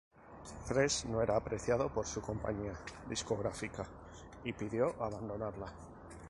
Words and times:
Fresh 0.67 1.05
no 1.05 1.21
era 1.21 1.35
apreciado 1.35 1.89
por 1.93 2.07
su 2.07 2.21
compañía 2.21 2.73
discográfica 3.07 3.85
y 4.43 4.51
pidió 4.51 4.95
abandonarla. 4.99 5.71